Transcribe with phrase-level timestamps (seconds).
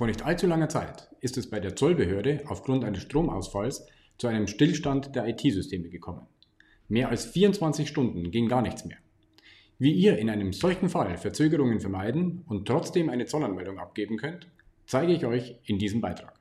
[0.00, 3.84] Vor nicht allzu langer Zeit ist es bei der Zollbehörde aufgrund eines Stromausfalls
[4.16, 6.26] zu einem Stillstand der IT-Systeme gekommen.
[6.88, 8.96] Mehr als 24 Stunden ging gar nichts mehr.
[9.78, 14.48] Wie ihr in einem solchen Fall Verzögerungen vermeiden und trotzdem eine Zollanmeldung abgeben könnt,
[14.86, 16.40] zeige ich euch in diesem Beitrag.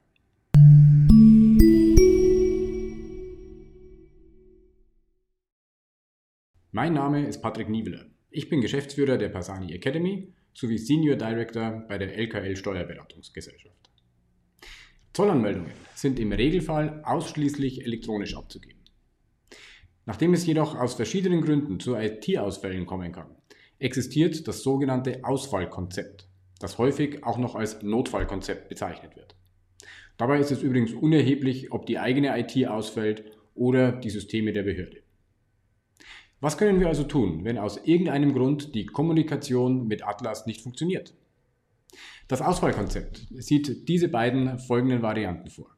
[6.72, 8.06] Mein Name ist Patrick Nieveler.
[8.30, 13.90] Ich bin Geschäftsführer der Pasani Academy sowie Senior Director bei der LKL Steuerberatungsgesellschaft.
[15.14, 18.80] Zollanmeldungen sind im Regelfall ausschließlich elektronisch abzugeben.
[20.06, 23.36] Nachdem es jedoch aus verschiedenen Gründen zu IT-Ausfällen kommen kann,
[23.80, 26.28] existiert das sogenannte Ausfallkonzept,
[26.60, 29.36] das häufig auch noch als Notfallkonzept bezeichnet wird.
[30.18, 33.24] Dabei ist es übrigens unerheblich, ob die eigene IT ausfällt
[33.56, 35.04] oder die Systeme der Behörde.
[36.42, 41.14] Was können wir also tun, wenn aus irgendeinem Grund die Kommunikation mit Atlas nicht funktioniert?
[42.28, 45.76] Das Auswahlkonzept sieht diese beiden folgenden Varianten vor.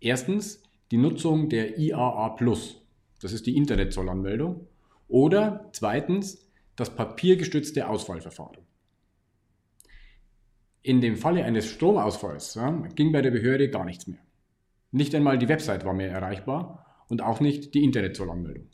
[0.00, 2.82] Erstens die Nutzung der IAA Plus,
[3.20, 4.68] das ist die Internetzollanmeldung,
[5.08, 8.58] oder zweitens das papiergestützte Auswahlverfahren.
[10.82, 14.20] In dem Falle eines Stromausfalls ja, ging bei der Behörde gar nichts mehr.
[14.92, 18.68] Nicht einmal die Website war mehr erreichbar und auch nicht die Internetzollanmeldung.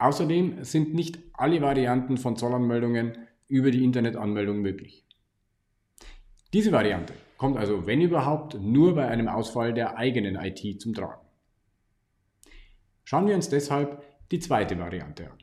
[0.00, 5.04] Außerdem sind nicht alle Varianten von Zollanmeldungen über die Internetanmeldung möglich.
[6.54, 11.26] Diese Variante kommt also, wenn überhaupt, nur bei einem Ausfall der eigenen IT zum Tragen.
[13.04, 15.38] Schauen wir uns deshalb die zweite Variante an.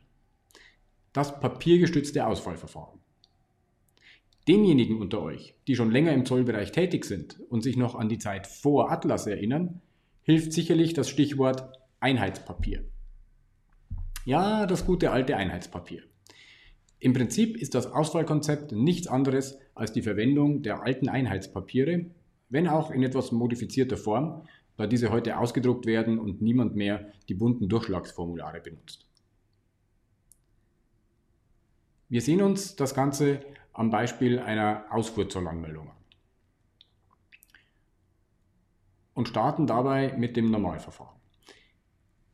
[1.12, 2.98] Das papiergestützte Ausfallverfahren.
[4.48, 8.18] Denjenigen unter euch, die schon länger im Zollbereich tätig sind und sich noch an die
[8.18, 9.82] Zeit vor Atlas erinnern,
[10.22, 12.84] hilft sicherlich das Stichwort Einheitspapier.
[14.28, 16.02] Ja, das gute alte Einheitspapier.
[16.98, 22.10] Im Prinzip ist das Auswahlkonzept nichts anderes als die Verwendung der alten Einheitspapiere,
[22.50, 27.32] wenn auch in etwas modifizierter Form, da diese heute ausgedruckt werden und niemand mehr die
[27.32, 29.08] bunten Durchschlagsformulare benutzt.
[32.10, 33.40] Wir sehen uns das Ganze
[33.72, 35.96] am Beispiel einer Ausfuhrzollanmeldung an
[39.14, 41.17] und starten dabei mit dem Normalverfahren.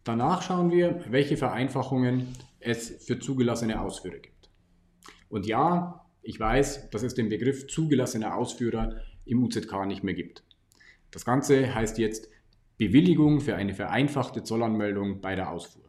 [0.05, 2.29] Danach schauen wir, welche Vereinfachungen
[2.61, 4.51] es für zugelassene Ausführer gibt.
[5.31, 10.45] Und ja, ich weiß, dass es den Begriff zugelassene Ausführer im UZK nicht mehr gibt.
[11.11, 12.29] Das Ganze heißt jetzt
[12.77, 15.85] Bewilligung für eine vereinfachte Zollanmeldung bei der Ausfuhr.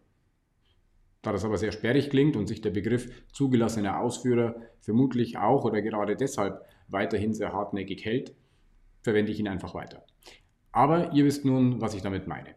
[1.21, 5.81] Da das aber sehr sperrig klingt und sich der Begriff zugelassener Ausführer vermutlich auch oder
[5.81, 8.35] gerade deshalb weiterhin sehr hartnäckig hält,
[9.01, 10.05] verwende ich ihn einfach weiter.
[10.71, 12.55] Aber ihr wisst nun, was ich damit meine.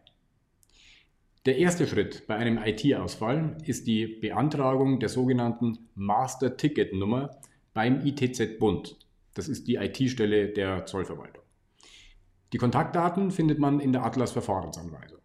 [1.45, 7.39] Der erste Schritt bei einem IT-Ausfall ist die Beantragung der sogenannten Master Ticket Nummer
[7.73, 8.97] beim ITZ Bund.
[9.35, 11.43] Das ist die IT-Stelle der Zollverwaltung.
[12.51, 15.19] Die Kontaktdaten findet man in der Atlas Verfahrensanweisung.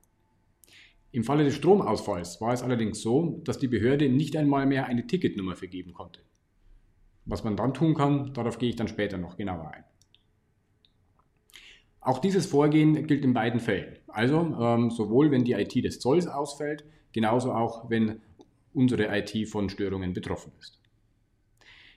[1.11, 5.09] Im Falle des Stromausfalls war es allerdings so, dass die Behörde nicht einmal mehr eine
[5.09, 6.21] Ticketnummer vergeben konnte.
[7.25, 9.85] Was man dann tun kann, darauf gehe ich dann später noch genauer ein.
[12.05, 13.97] Auch dieses Vorgehen gilt in beiden Fällen.
[14.09, 18.21] Also ähm, sowohl wenn die IT des Zolls ausfällt, genauso auch wenn
[18.75, 20.79] unsere IT von Störungen betroffen ist.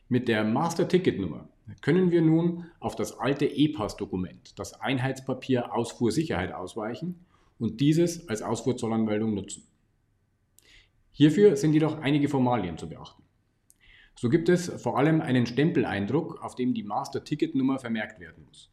[0.07, 1.49] Mit der Master-Ticket-Nummer
[1.81, 7.25] können wir nun auf das alte E-Pass-Dokument, das Einheitspapier Ausfuhrsicherheit ausweichen
[7.59, 9.67] und dieses als Ausfuhrzollanmeldung nutzen.
[11.11, 13.23] Hierfür sind jedoch einige Formalien zu beachten.
[14.15, 18.71] So gibt es vor allem einen Stempeleindruck, auf dem die Master-Ticket-Nummer vermerkt werden muss.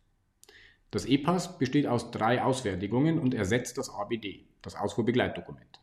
[0.94, 5.80] Das EPAS besteht aus drei Ausfertigungen und ersetzt das ABD, das Ausfuhrbegleitdokument.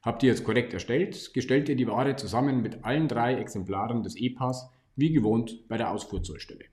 [0.00, 4.16] Habt ihr es korrekt erstellt, gestellt ihr die Ware zusammen mit allen drei Exemplaren des
[4.16, 6.64] EPAS wie gewohnt bei der Ausfuhrzollstelle.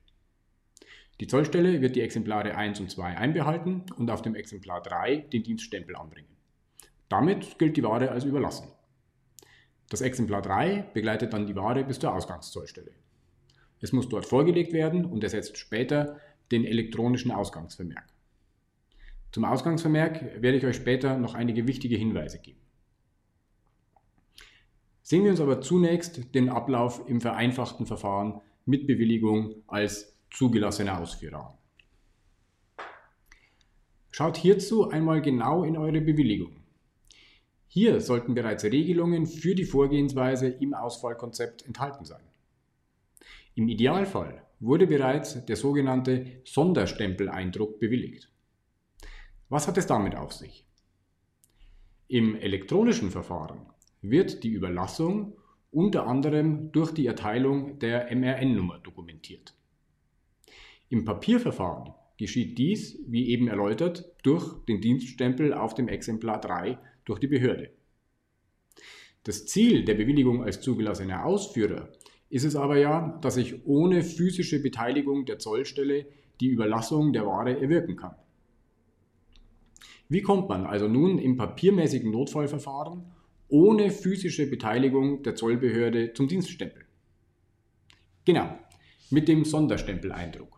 [1.20, 5.44] Die Zollstelle wird die Exemplare 1 und 2 einbehalten und auf dem Exemplar 3 den
[5.44, 6.38] Dienststempel anbringen.
[7.10, 8.70] Damit gilt die Ware als überlassen.
[9.90, 12.94] Das Exemplar 3 begleitet dann die Ware bis zur Ausgangszollstelle.
[13.82, 16.18] Es muss dort vorgelegt werden und ersetzt später
[16.52, 18.06] den elektronischen Ausgangsvermerk.
[19.32, 22.60] Zum Ausgangsvermerk werde ich euch später noch einige wichtige Hinweise geben.
[25.04, 31.48] Sehen wir uns aber zunächst den Ablauf im vereinfachten Verfahren mit Bewilligung als zugelassener Ausführer
[31.48, 31.58] an.
[34.12, 36.58] Schaut hierzu einmal genau in eure Bewilligung.
[37.68, 42.22] Hier sollten bereits Regelungen für die Vorgehensweise im Ausfallkonzept enthalten sein.
[43.56, 48.32] Im Idealfall wurde bereits der sogenannte Sonderstempeleindruck bewilligt.
[49.50, 50.66] Was hat es damit auf sich?
[52.08, 53.66] Im elektronischen Verfahren
[54.02, 55.36] wird die Überlassung
[55.72, 59.56] unter anderem durch die Erteilung der MRN-Nummer dokumentiert.
[60.90, 67.20] Im Papierverfahren geschieht dies, wie eben erläutert, durch den Dienststempel auf dem Exemplar 3 durch
[67.20, 67.72] die Behörde.
[69.24, 71.90] Das Ziel der Bewilligung als zugelassener Ausführer
[72.32, 76.06] ist es aber ja, dass ich ohne physische Beteiligung der Zollstelle
[76.40, 78.16] die Überlassung der Ware erwirken kann.
[80.08, 83.04] Wie kommt man also nun im papiermäßigen Notfallverfahren
[83.50, 86.86] ohne physische Beteiligung der Zollbehörde zum Dienststempel?
[88.24, 88.58] Genau,
[89.10, 90.58] mit dem Sonderstempeleindruck.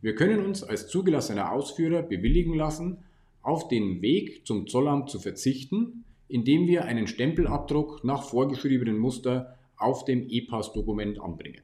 [0.00, 3.04] Wir können uns als zugelassener Ausführer bewilligen lassen,
[3.42, 10.04] auf den Weg zum Zollamt zu verzichten, indem wir einen Stempelabdruck nach vorgeschriebenen Muster auf
[10.04, 11.62] dem E-Pass-Dokument anbringen.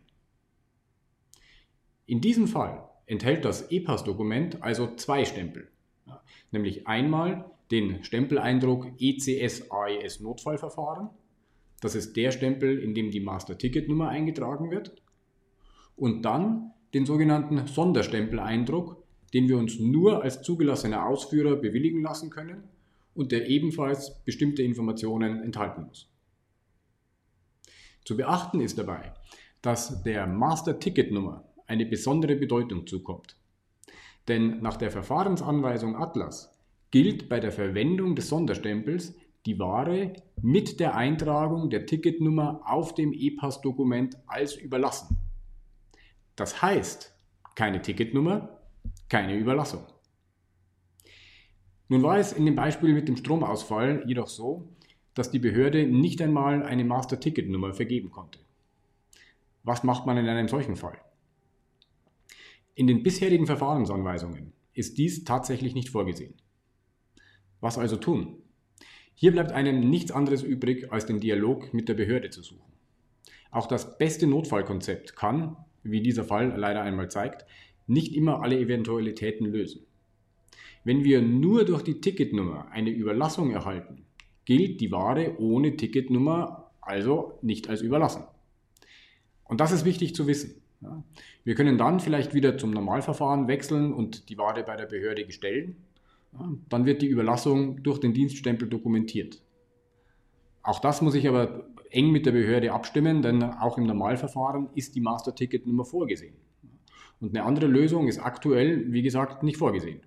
[2.07, 5.69] In diesem Fall enthält das E-Pass-Dokument also zwei Stempel,
[6.51, 11.09] nämlich einmal den Stempeleindruck ECS AES Notfallverfahren,
[11.81, 15.03] das ist der Stempel, in dem die Master-Ticket-Nummer eingetragen wird,
[15.97, 19.03] und dann den sogenannten Sonderstempeleindruck,
[19.33, 22.65] den wir uns nur als zugelassener Ausführer bewilligen lassen können
[23.15, 26.09] und der ebenfalls bestimmte Informationen enthalten muss.
[28.05, 29.15] Zu beachten ist dabei,
[29.63, 33.37] dass der Master-Ticket-Nummer eine besondere Bedeutung zukommt.
[34.29, 36.59] Denn nach der Verfahrensanweisung Atlas
[36.91, 39.15] gilt bei der Verwendung des Sonderstempels
[39.47, 45.19] die Ware mit der Eintragung der Ticketnummer auf dem E-Pass-Dokument als überlassen.
[46.37, 47.15] Das heißt,
[47.55, 48.61] keine Ticketnummer,
[49.09, 49.85] keine Überlassung.
[51.89, 54.69] Nun war es in dem Beispiel mit dem Stromausfall jedoch so,
[55.15, 58.39] dass die Behörde nicht einmal eine Master-Ticket-Nummer vergeben konnte.
[59.63, 60.99] Was macht man in einem solchen Fall?
[62.75, 66.35] In den bisherigen Verfahrensanweisungen ist dies tatsächlich nicht vorgesehen.
[67.61, 68.43] Was also tun?
[69.15, 72.73] Hier bleibt einem nichts anderes übrig, als den Dialog mit der Behörde zu suchen.
[73.53, 77.47] Auch das beste Notfallkonzept kann, wie dieser Fall leider einmal zeigt,
[77.87, 79.87] nicht immer alle Eventualitäten lösen.
[80.83, 84.05] Wenn wir nur durch die Ticketnummer eine Überlassung erhalten,
[84.45, 88.25] gilt die Ware ohne Ticketnummer also nicht als überlassen.
[89.45, 90.61] Und das ist wichtig zu wissen.
[91.45, 95.77] Wir können dann vielleicht wieder zum Normalverfahren wechseln und die Ware bei der Behörde bestellen.
[96.69, 99.41] Dann wird die Überlassung durch den Dienststempel dokumentiert.
[100.63, 104.95] Auch das muss ich aber eng mit der Behörde abstimmen, denn auch im Normalverfahren ist
[104.95, 106.35] die Master-Ticket-Nummer vorgesehen.
[107.21, 110.01] Und eine andere Lösung ist aktuell, wie gesagt, nicht vorgesehen.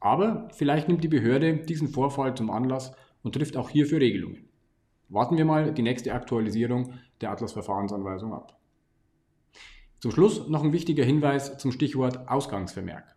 [0.00, 4.48] Aber vielleicht nimmt die Behörde diesen Vorfall zum Anlass und trifft auch hierfür Regelungen.
[5.08, 8.58] Warten wir mal die nächste Aktualisierung der Atlas-Verfahrensanweisung ab.
[10.00, 13.14] Zum Schluss noch ein wichtiger Hinweis zum Stichwort Ausgangsvermerk.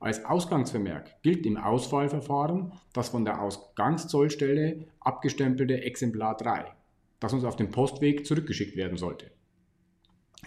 [0.00, 6.74] Als Ausgangsvermerk gilt im Ausfallverfahren das von der Ausgangszollstelle abgestempelte Exemplar 3
[7.22, 9.30] das uns auf dem Postweg zurückgeschickt werden sollte.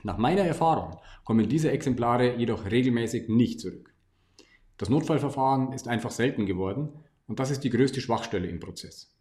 [0.04, 3.94] Nach meiner Erfahrung kommen diese Exemplare jedoch regelmäßig nicht zurück.
[4.78, 6.90] Das Notfallverfahren ist einfach selten geworden
[7.28, 9.16] und das ist die größte Schwachstelle im Prozess.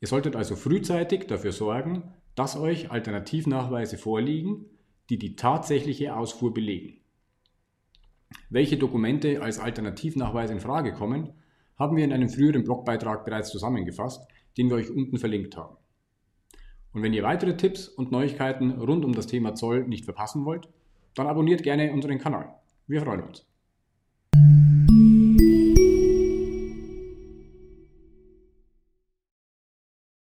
[0.00, 4.66] Ihr solltet also frühzeitig dafür sorgen, dass euch Alternativnachweise vorliegen,
[5.10, 7.00] die die tatsächliche Ausfuhr belegen.
[8.50, 11.32] Welche Dokumente als Alternativnachweis in Frage kommen,
[11.76, 14.26] haben wir in einem früheren Blogbeitrag bereits zusammengefasst,
[14.56, 15.76] den wir euch unten verlinkt haben.
[16.92, 20.68] Und wenn ihr weitere Tipps und Neuigkeiten rund um das Thema Zoll nicht verpassen wollt,
[21.14, 22.54] dann abonniert gerne unseren Kanal.
[22.86, 23.47] Wir freuen uns.